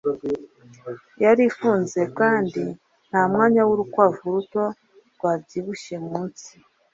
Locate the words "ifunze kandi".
1.49-2.63